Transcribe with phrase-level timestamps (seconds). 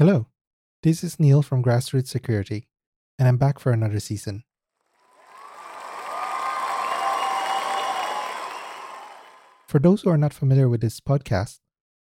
[0.00, 0.28] Hello,
[0.84, 2.68] this is Neil from Grassroots Security,
[3.18, 4.44] and I'm back for another season.
[9.66, 11.58] For those who are not familiar with this podcast,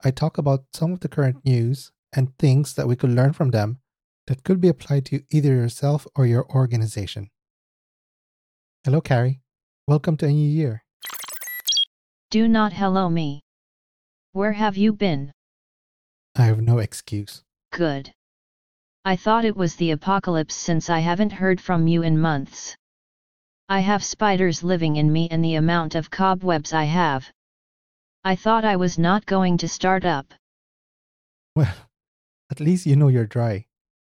[0.02, 3.50] I talk about some of the current news and things that we could learn from
[3.50, 3.80] them
[4.28, 7.28] that could be applied to either yourself or your organization.
[8.84, 9.42] Hello, Carrie.
[9.86, 10.84] Welcome to a new year.
[12.30, 13.42] Do not hello me.
[14.32, 15.32] Where have you been?
[16.34, 17.43] I have no excuse.
[17.74, 18.14] Good.
[19.04, 22.76] I thought it was the apocalypse since I haven't heard from you in months.
[23.68, 27.28] I have spiders living in me and the amount of cobwebs I have.
[28.22, 30.32] I thought I was not going to start up.
[31.56, 31.74] Well,
[32.48, 33.66] at least you know you're dry,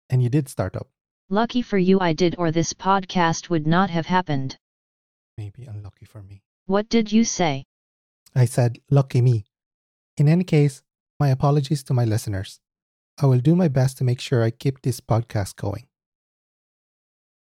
[0.08, 0.88] and you did start up.
[1.28, 4.56] Lucky for you I did or this podcast would not have happened.
[5.36, 6.40] Maybe unlucky for me.
[6.64, 7.66] What did you say?
[8.34, 9.44] I said, lucky me.
[10.16, 10.82] In any case,
[11.18, 12.58] my apologies to my listeners.
[13.22, 15.86] I will do my best to make sure I keep this podcast going.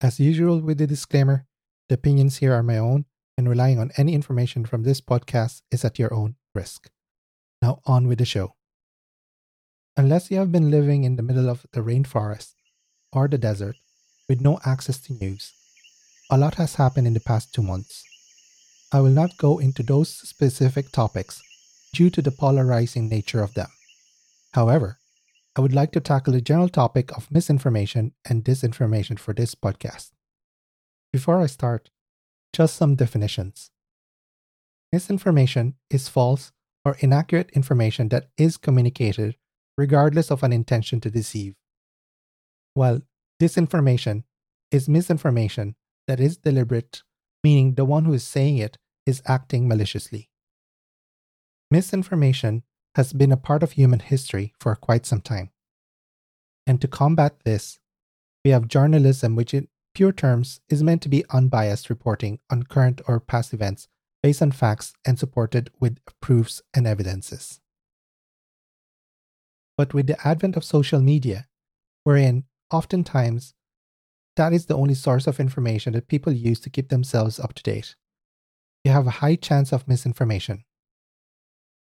[0.02, 1.46] As usual with the disclaimer,
[1.88, 3.06] the opinions here are my own,
[3.38, 6.90] and relying on any information from this podcast is at your own risk.
[7.62, 8.56] Now, on with the show.
[9.96, 12.52] Unless you have been living in the middle of the rainforest
[13.10, 13.76] or the desert
[14.28, 15.54] with no access to news,
[16.30, 18.04] a lot has happened in the past two months.
[18.92, 21.40] I will not go into those specific topics
[21.94, 23.68] due to the polarizing nature of them.
[24.52, 24.98] However,
[25.56, 30.10] I would like to tackle the general topic of misinformation and disinformation for this podcast.
[31.12, 31.90] Before I start,
[32.52, 33.70] just some definitions.
[34.92, 36.50] Misinformation is false
[36.84, 39.36] or inaccurate information that is communicated
[39.78, 41.54] regardless of an intention to deceive.
[42.74, 43.02] While
[43.40, 44.24] disinformation
[44.72, 45.76] is misinformation
[46.08, 47.02] that is deliberate,
[47.44, 50.30] meaning the one who is saying it is acting maliciously.
[51.70, 55.50] Misinformation has been a part of human history for quite some time.
[56.66, 57.78] And to combat this,
[58.44, 63.00] we have journalism, which in pure terms is meant to be unbiased reporting on current
[63.06, 63.88] or past events
[64.22, 67.60] based on facts and supported with proofs and evidences.
[69.76, 71.46] But with the advent of social media,
[72.04, 73.54] wherein oftentimes
[74.36, 77.62] that is the only source of information that people use to keep themselves up to
[77.62, 77.94] date,
[78.82, 80.64] you have a high chance of misinformation.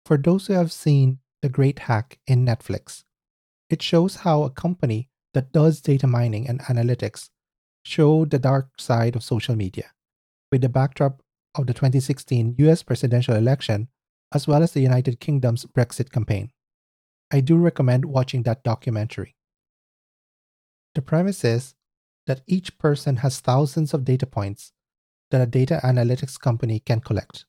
[0.05, 3.05] For those who have seen The Great Hack in Netflix,
[3.75, 7.31] it shows how a company that does data mining and analytics
[7.85, 9.91] show the dark side of social media,
[10.53, 11.21] with the backdrop
[11.57, 13.89] of the 2016 US presidential election
[14.33, 16.51] as well as the United Kingdom's Brexit campaign.
[17.33, 19.35] I do recommend watching that documentary.
[20.95, 21.75] The premise is
[22.27, 24.73] that each person has thousands of data points
[25.33, 27.45] that a data analytics company can collect.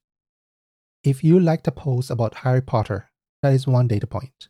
[1.03, 3.11] If you liked a post about Harry Potter,
[3.43, 4.49] that is one data point.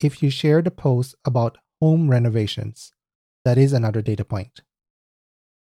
[0.00, 2.92] If you shared a post about home renovations,
[3.44, 4.62] that is another data point.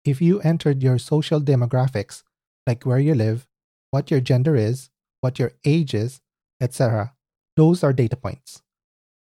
[0.04, 2.22] If you entered your social demographics,
[2.66, 3.46] like where you live,
[3.90, 4.90] what your gender is,
[5.20, 6.20] what your age is,
[6.60, 7.14] etc.,
[7.56, 8.62] those are data points.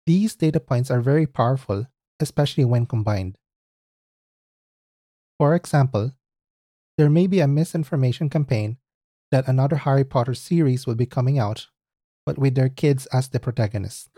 [0.06, 1.86] These data points are very powerful,
[2.20, 3.38] especially when combined.
[5.38, 6.12] For example,
[6.98, 8.76] there may be a misinformation campaign
[9.30, 11.68] that another Harry Potter series will be coming out,
[12.26, 14.10] but with their kids as the protagonists.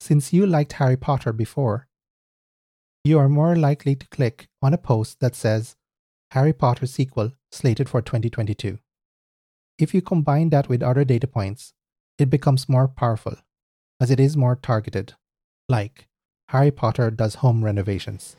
[0.00, 1.86] Since you liked Harry Potter before,
[3.04, 5.76] you are more likely to click on a post that says
[6.32, 8.78] Harry Potter sequel slated for 2022.
[9.78, 11.72] If you combine that with other data points,
[12.18, 13.36] it becomes more powerful
[14.00, 15.14] as it is more targeted,
[15.68, 16.08] like
[16.48, 18.36] Harry Potter does home renovations.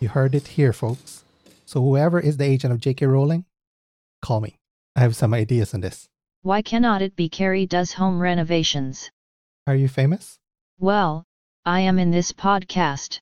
[0.00, 1.24] You heard it here, folks.
[1.64, 3.06] So, whoever is the agent of J.K.
[3.06, 3.44] Rowling,
[4.22, 4.58] Call me.
[4.94, 6.08] I have some ideas on this.
[6.42, 9.10] Why cannot it be Carrie does home renovations?
[9.66, 10.38] Are you famous?
[10.78, 11.24] Well,
[11.64, 13.18] I am in this podcast.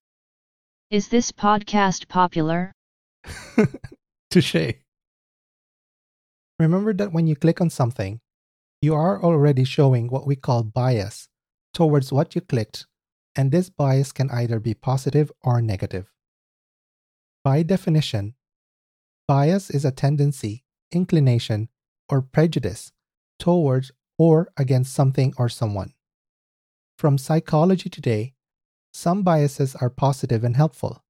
[0.91, 2.73] Is this podcast popular?
[4.31, 4.75] Touche.
[6.59, 8.21] Remember that when you click on something,
[8.83, 11.29] you are already showing what we call bias
[11.73, 12.85] towards what you clicked,
[13.35, 16.13] and this bias can either be positive or negative.
[17.43, 18.35] By definition,
[19.27, 21.71] bias is a tendency inclination,
[22.11, 22.93] or prejudice
[23.39, 25.94] towards or against something or someone.
[26.97, 28.35] From Psychology Today,
[28.93, 31.03] some biases are positive and helpful,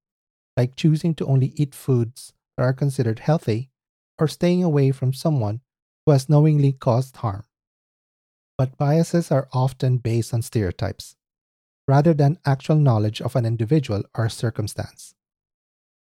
[0.57, 3.69] like choosing to only eat foods that are considered healthy
[4.17, 5.61] or staying away from someone
[6.05, 7.43] who has knowingly caused harm.
[8.57, 11.15] But biases are often based on stereotypes,
[11.87, 15.13] rather than actual knowledge of an individual or circumstance.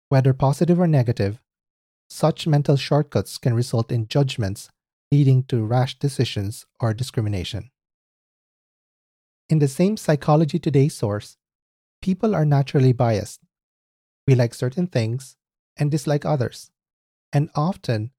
[0.09, 1.39] Whether positive or negative,
[2.09, 4.71] such mental shortcuts can result in judgments
[5.13, 7.71] leading to rash decisions or discrimination.
[9.49, 11.37] In the same Psychology Today source,
[12.03, 13.41] people are naturally biased.
[14.27, 15.37] We like certain things
[15.77, 16.71] and dislike others,
[17.33, 18.11] and often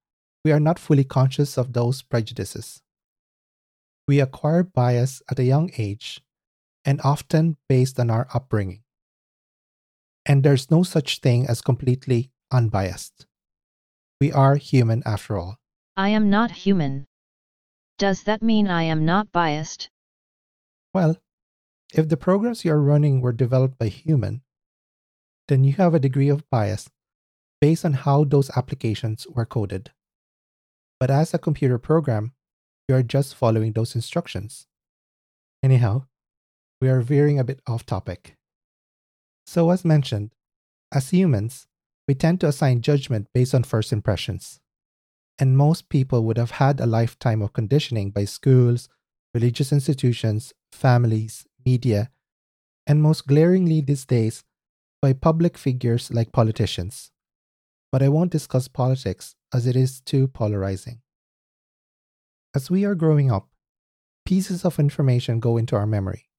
[0.46, 2.82] we are not fully conscious of those prejudices.
[4.08, 6.22] We acquire bias at a young age
[6.86, 8.84] and often based on our upbringing.
[10.26, 13.26] And there's no such thing as completely unbiased.
[14.22, 15.58] We are human after all.
[15.98, 17.06] I am not human.
[17.98, 19.90] Does that mean I am not biased?
[20.94, 21.18] Well,
[21.94, 24.42] if the programs you are running were developed by human,
[25.48, 26.90] then you have a degree of bias
[27.62, 29.92] based on how those applications were coded.
[31.00, 32.34] But as a computer program,
[32.88, 34.68] you are just following those instructions.
[35.64, 36.06] Anyhow,
[36.82, 38.36] we are veering a bit off topic.
[39.46, 40.34] So, as mentioned,
[40.92, 41.68] as humans,
[42.08, 44.60] we tend to assign judgment based on first impressions.
[45.40, 48.90] And most people would have had a lifetime of conditioning by schools,
[49.34, 52.10] religious institutions, families, media,
[52.86, 54.44] and most glaringly these days,
[55.02, 57.12] by public figures like politicians.
[57.92, 61.02] But I won't discuss politics as it is too polarizing.
[62.56, 63.50] As we are growing up,
[64.26, 66.30] pieces of information go into our memory.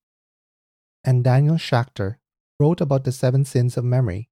[1.04, 2.16] And Daniel Schacter
[2.58, 4.28] wrote about the seven sins of memory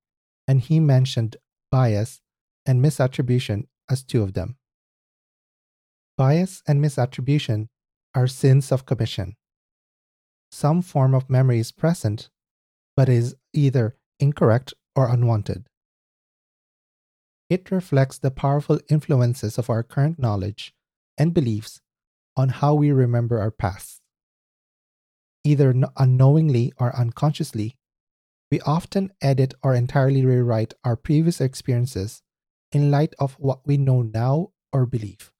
[0.49, 1.37] and he mentioned
[1.71, 2.21] bias
[2.65, 4.57] and misattribution as two of them.
[6.17, 7.69] Bias and misattribution
[8.15, 9.37] are sins of commission.
[10.57, 12.31] Some form of memory is present,
[12.97, 15.67] but is either incorrect or unwanted.
[17.51, 20.73] It reflects the powerful influences of our current knowledge
[21.19, 21.83] and beliefs
[22.39, 24.01] on how we remember our past.
[25.45, 27.77] Either unknowingly or unconsciously,
[28.51, 32.23] we often edit or entirely rewrite our previous experiences
[32.73, 35.35] in light of what we know now or believe.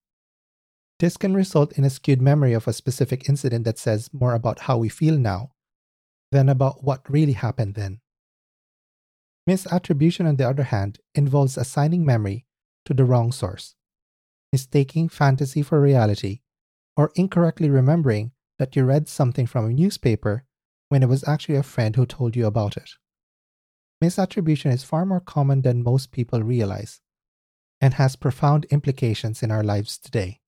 [0.99, 4.61] This can result in a skewed memory of a specific incident that says more about
[4.61, 5.53] how we feel now
[6.33, 8.01] than about what really happened then.
[9.49, 12.47] Misattribution, on the other hand, involves assigning memory
[12.87, 13.75] to the wrong source,
[14.53, 16.41] mistaking fantasy for reality,
[16.97, 20.45] or incorrectly remembering that you read something from a newspaper
[20.89, 22.91] when it was actually a friend who told you about it.
[24.03, 27.01] Misattribution is far more common than most people realize
[27.81, 30.41] and has profound implications in our lives today.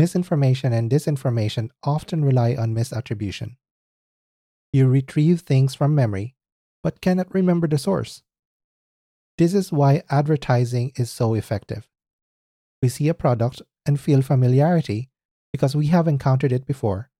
[0.00, 3.56] Misinformation and disinformation often rely on misattribution.
[4.72, 6.36] You retrieve things from memory,
[6.82, 8.22] but cannot remember the source.
[9.36, 11.86] This is why advertising is so effective.
[12.80, 15.10] We see a product and feel familiarity
[15.52, 17.10] because we have encountered it before,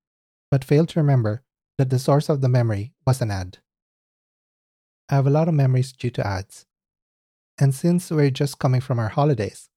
[0.51, 1.43] but fail to remember
[1.77, 3.59] that the source of the memory was an ad.
[5.11, 6.65] I have a lot of memories due to ads.
[7.59, 9.69] And since we're just coming from our holidays,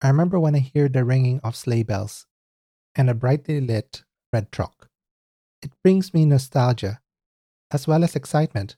[0.00, 2.24] I remember when I hear the ringing of sleigh bells
[2.94, 4.88] and a brightly lit red truck.
[5.62, 7.00] It brings me nostalgia
[7.70, 8.76] as well as excitement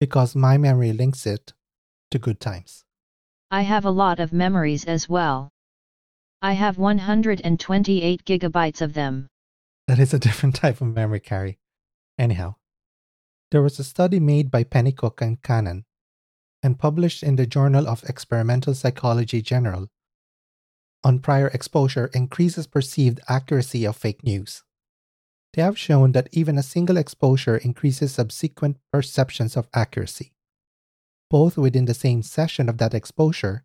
[0.00, 1.52] because my memory links it
[2.10, 2.84] to good times.
[3.50, 5.50] I have a lot of memories as well.
[6.42, 9.28] I have 128 gigabytes of them.
[9.86, 11.58] That is a different type of memory, Carrie.
[12.18, 12.56] Anyhow,
[13.50, 15.84] there was a study made by Pennycook and Cannon
[16.62, 19.88] and published in the Journal of Experimental Psychology General
[21.04, 24.64] on prior exposure increases perceived accuracy of fake news.
[25.52, 30.32] They have shown that even a single exposure increases subsequent perceptions of accuracy,
[31.30, 33.64] both within the same session of that exposure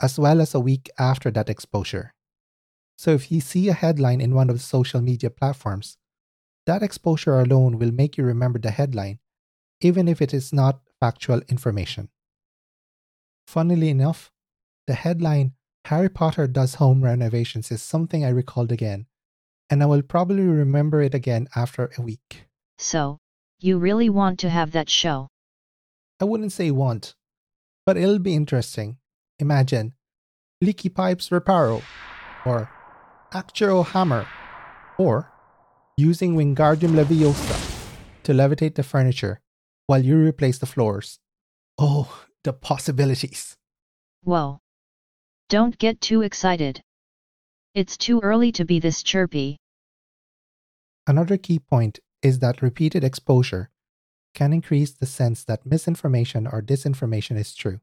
[0.00, 2.12] as well as a week after that exposure.
[2.98, 5.96] So if you see a headline in one of the social media platforms
[6.66, 9.20] that exposure alone will make you remember the headline,
[9.80, 12.08] even if it is not factual information.
[13.46, 14.32] Funnily enough,
[14.88, 15.52] the headline
[15.86, 19.06] Harry Potter does home renovations is something I recalled again,
[19.70, 22.48] and I will probably remember it again after a week.
[22.76, 23.18] So,
[23.60, 25.28] you really want to have that show?
[26.20, 27.14] I wouldn't say want,
[27.84, 28.98] but it'll be interesting.
[29.38, 29.94] Imagine
[30.60, 31.82] Leaky Pipes Reparo,
[32.44, 32.68] or
[33.32, 34.26] Accio Hammer,
[34.98, 35.30] or
[35.96, 37.56] using Wingardium Leviosa
[38.24, 39.40] to levitate the furniture
[39.86, 41.20] while you replace the floors.
[41.78, 43.56] Oh, the possibilities.
[44.24, 44.58] Whoa.
[45.48, 46.82] Don't get too excited.
[47.72, 49.58] It's too early to be this chirpy.
[51.06, 53.70] Another key point is that repeated exposure
[54.34, 57.78] can increase the sense that misinformation or disinformation is true.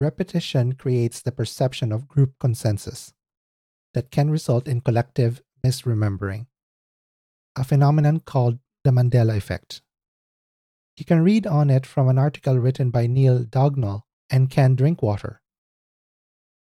[0.00, 3.12] Repetition creates the perception of group consensus
[3.94, 6.46] that can result in collective misremembering
[7.56, 9.82] a phenomenon called the Mandela effect.
[10.96, 15.39] You can read on it from an article written by Neil Dagnall and Ken Drinkwater.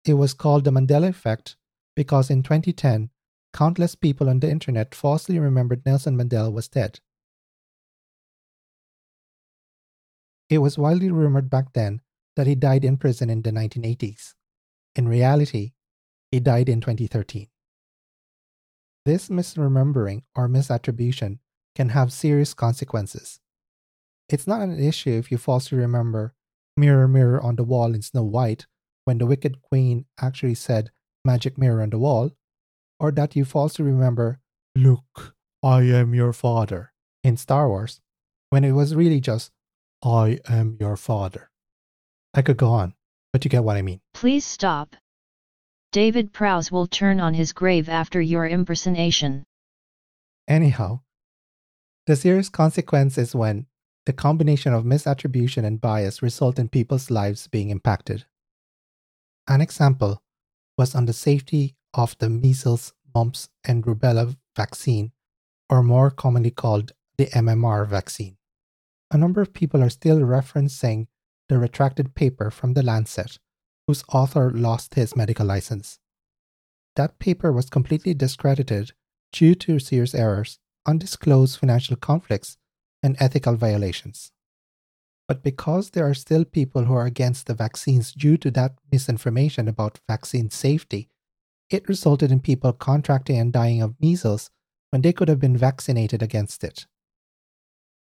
[0.05, 1.55] It was called the Mandela effect
[1.95, 3.09] because in 2010,
[3.53, 6.99] countless people on the internet falsely remembered Nelson Mandela was dead.
[10.49, 12.01] It was widely rumored back then
[12.35, 14.33] that he died in prison in the 1980s.
[14.95, 15.73] In reality,
[16.31, 17.47] he died in 2013.
[19.05, 21.39] This misremembering or misattribution
[21.75, 23.39] can have serious consequences.
[24.27, 26.33] It's not an issue if you falsely remember
[26.77, 28.67] Mirror, Mirror on the Wall in Snow White
[29.09, 30.91] when the Wicked Queen actually said
[31.25, 32.29] Magic Mirror on the Wall,
[32.99, 34.39] or that you falsely remember
[34.75, 38.01] Luke, I am your father in Star Wars
[38.51, 39.51] when it was really just
[40.05, 41.49] I am your father.
[42.35, 42.93] I could go on,
[43.33, 43.99] but you get what I mean.
[44.13, 44.95] Please stop.
[45.91, 49.43] David Prowse will turn on his grave after your impersonation.
[50.47, 50.99] Anyhow,
[52.05, 53.65] the serious consequence is when
[54.05, 58.25] the combination of misattribution and bias result in people's lives being impacted.
[59.49, 60.21] An example
[60.77, 65.11] was on the safety of the measles, mumps, and rubella vaccine,
[65.69, 68.37] or more commonly called the MMR vaccine.
[69.11, 71.07] A number of people are still referencing
[71.49, 73.39] the retracted paper from The Lancet
[73.89, 75.97] whose author lost his medical license.
[76.95, 78.91] That paper was completely discredited
[79.31, 82.55] due to serious errors, undisclosed financial conflicts,
[83.01, 84.31] and ethical violations.
[85.29, 89.67] But because there are still people who are against the vaccines due to that misinformation
[89.67, 91.07] about vaccine safety,
[91.69, 94.49] it resulted in people contracting and dying of measles
[94.89, 96.87] when they could have been vaccinated against it.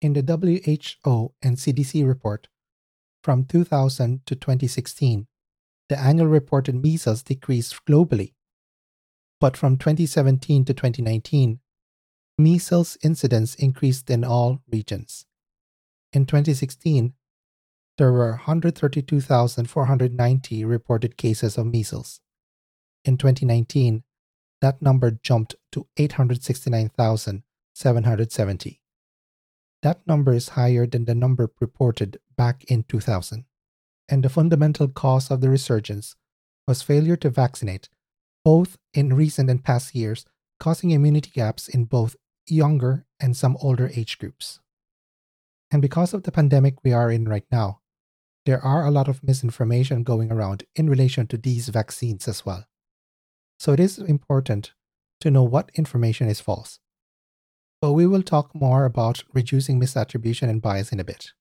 [0.00, 2.47] In the WHO and CDC report
[3.25, 5.26] from 2000 to 2016,
[5.88, 8.35] the annual reported measles decreased globally.
[9.40, 11.59] But from 2017 to 2019,
[12.38, 15.26] measles incidence increased in all regions.
[16.12, 17.14] In 2016,
[17.99, 22.21] there were 132,490 reported cases of measles.
[23.05, 24.05] In 2019,
[24.61, 28.81] that number jumped to 869,770.
[29.83, 33.47] That number is higher than the number reported back in 2000
[34.11, 36.17] and the fundamental cause of the resurgence
[36.67, 37.88] was failure to vaccinate,
[38.45, 40.26] both in recent and past years,
[40.59, 44.60] causing immunity gaps in both younger and some older age groups.
[45.71, 47.81] And because of the pandemic we are in right now,
[48.47, 52.67] there are a lot of misinformation going around in relation to these vaccines as well.
[53.59, 54.73] So it is important
[55.21, 56.81] to know what information is false.
[57.81, 61.33] But we will talk more about reducing misattribution and bias in a bit.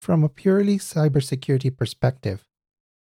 [0.00, 2.44] From a purely cybersecurity perspective,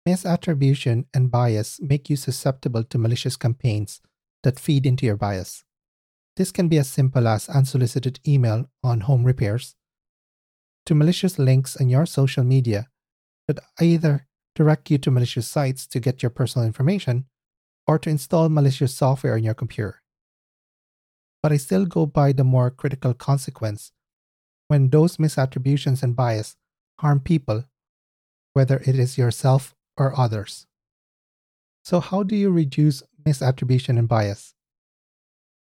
[0.08, 4.00] misattribution and bias make you susceptible to malicious campaigns
[4.42, 5.64] that feed into your bias.
[6.36, 9.76] This can be as simple as unsolicited email on home repairs,
[10.86, 12.88] to malicious links on your social media
[13.48, 17.26] that either direct you to malicious sites to get your personal information
[17.86, 20.02] or to install malicious software on your computer.
[21.42, 23.92] But I still go by the more critical consequence
[24.68, 26.56] when those misattributions and bias
[27.00, 27.64] harm people,
[28.52, 30.66] whether it is yourself or others.
[31.84, 34.54] So, how do you reduce misattribution and bias?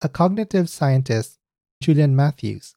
[0.01, 1.39] A cognitive scientist,
[1.81, 2.75] Julian Matthews,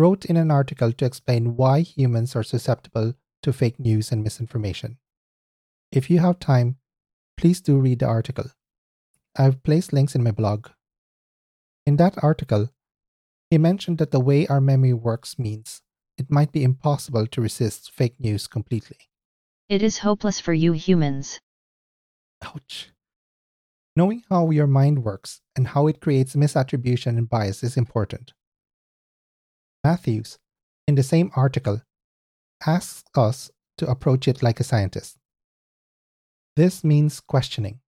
[0.00, 4.96] wrote in an article to explain why humans are susceptible to fake news and misinformation.
[5.92, 6.76] If you have time,
[7.36, 8.46] please do read the article.
[9.36, 10.68] I've placed links in my blog.
[11.84, 12.70] In that article,
[13.50, 15.82] he mentioned that the way our memory works means
[16.16, 19.10] it might be impossible to resist fake news completely.
[19.68, 21.40] It is hopeless for you humans.
[22.42, 22.90] Ouch.
[23.94, 28.32] Knowing how your mind works and how it creates misattribution and bias is important.
[29.84, 30.38] Matthews,
[30.86, 31.82] in the same article,
[32.66, 35.16] asks us to approach it like a scientist.
[36.56, 37.80] This means questioning,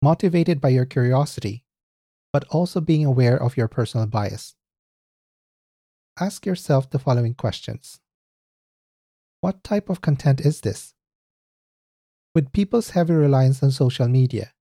[0.00, 1.64] motivated by your curiosity,
[2.32, 4.54] but also being aware of your personal bias
[6.20, 8.00] ask yourself the following questions
[9.40, 10.94] What type of content is this?
[12.34, 14.52] With people's heavy reliance on social media,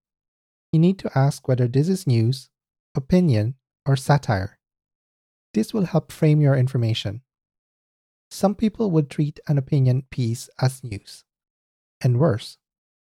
[0.71, 2.49] you need to ask whether this is news,
[2.95, 4.58] opinion, or satire.
[5.53, 7.21] This will help frame your information.
[8.29, 11.23] Some people would treat an opinion piece as news.
[12.01, 12.57] And worse,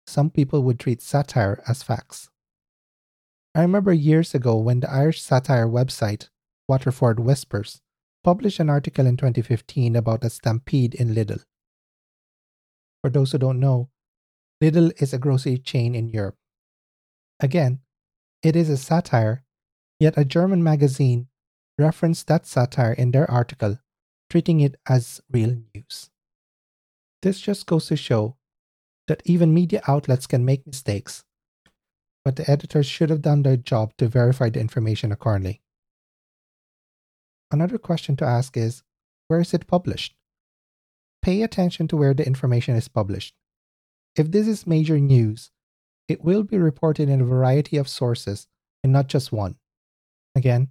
[0.07, 2.29] some people would treat satire as facts.
[3.53, 6.29] I remember years ago when the Irish satire website,
[6.67, 7.81] Waterford Whispers,
[8.23, 11.43] published an article in 2015 about a stampede in Lidl.
[13.01, 13.89] For those who don't know,
[14.61, 16.35] Lidl is a grocery chain in Europe.
[17.39, 17.79] Again,
[18.43, 19.43] it is a satire,
[19.99, 21.27] yet a German magazine
[21.81, 23.79] referenced that satire in their article,
[24.29, 26.09] treating it as real news.
[27.21, 28.37] This just goes to show
[29.07, 31.23] that even media outlets can make mistakes,
[32.23, 35.61] but the editors should have done their job to verify the information accordingly.
[37.51, 38.83] Another question to ask is
[39.27, 40.15] where is it published?
[41.21, 43.35] pay attention to where the information is published.
[44.15, 45.51] If this is major news,
[46.07, 48.47] it will be reported in a variety of sources
[48.83, 49.57] and not just one.
[50.35, 50.69] Again,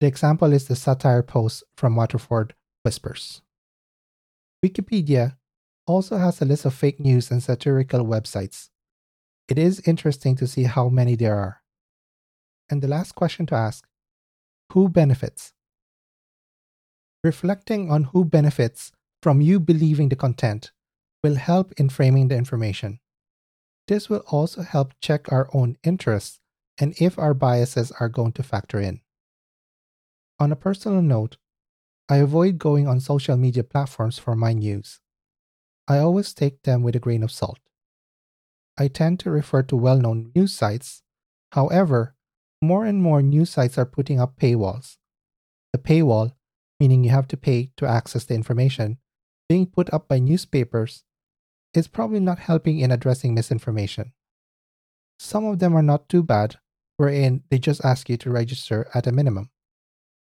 [0.00, 3.42] the example is the satire post from Waterford Whispers.
[4.64, 5.36] Wikipedia
[5.86, 8.68] also has a list of fake news and satirical websites.
[9.48, 11.62] It is interesting to see how many there are.
[12.70, 13.86] And the last question to ask
[14.72, 15.54] who benefits?
[17.24, 20.72] Reflecting on who benefits from you believing the content
[21.22, 23.00] will help in framing the information.
[23.88, 26.40] This will also help check our own interests
[26.78, 29.00] and if our biases are going to factor in.
[30.40, 31.36] On a personal note,
[32.08, 35.00] I avoid going on social media platforms for my news.
[35.88, 37.58] I always take them with a grain of salt.
[38.78, 41.02] I tend to refer to well known news sites.
[41.52, 42.14] However,
[42.62, 44.98] more and more news sites are putting up paywalls.
[45.72, 46.34] The paywall,
[46.78, 48.98] meaning you have to pay to access the information,
[49.48, 51.02] being put up by newspapers,
[51.74, 54.12] is probably not helping in addressing misinformation.
[55.18, 56.56] Some of them are not too bad,
[56.96, 59.50] wherein they just ask you to register at a minimum.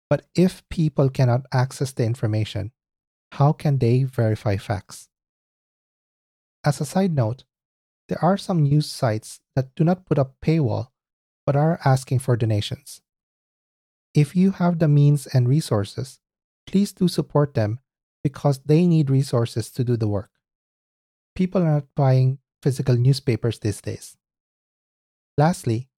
[0.10, 2.72] But if people cannot access the information,
[3.34, 5.10] how can they verify facts?
[6.64, 7.46] As a side note,
[8.10, 10.90] there are some news sites that do not put up paywall
[11.46, 13.02] but are asking for donations.
[14.14, 16.20] If you have the means and resources,
[16.68, 17.80] please do support them
[18.24, 20.30] because they need resources to do the work.
[21.36, 24.16] People are not buying physical newspapers these days.
[25.38, 25.90] Lastly,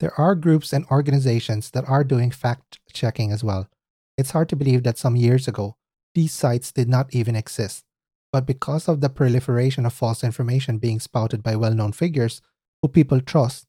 [0.00, 3.68] there are groups and organizations that are doing fact checking as well.
[4.16, 5.76] It's hard to believe that some years ago,
[6.14, 7.84] these sites did not even exist.
[8.32, 12.40] But because of the proliferation of false information being spouted by well known figures
[12.80, 13.66] who people trust,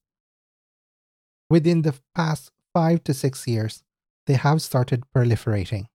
[1.50, 3.84] within the past five to six years,
[4.28, 5.88] they have started proliferating.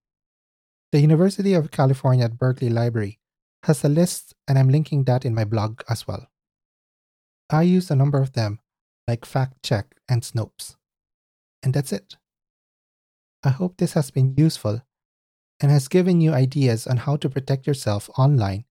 [0.93, 3.19] The University of California at Berkeley Library
[3.63, 6.29] has a list, and I'm linking that in my blog as well.
[7.49, 8.61] I use a number of them,
[9.07, 10.77] like Fact Check and Snopes.
[11.63, 12.17] And that's it.
[13.43, 14.83] I hope this has been useful
[15.61, 18.65] and has given you ideas on how to protect yourself online,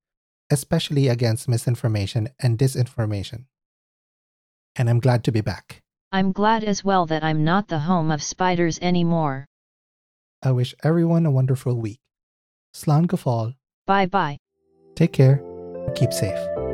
[0.52, 3.46] especially against misinformation and disinformation.
[4.76, 5.82] And I'm glad to be back.
[6.12, 9.46] I'm glad as well that I'm not the home of spiders anymore.
[10.44, 12.00] I wish everyone a wonderful week.
[12.74, 13.56] Slán go fóill.
[13.88, 14.38] Bye bye.
[14.96, 15.42] Take care
[15.96, 16.65] keep safe.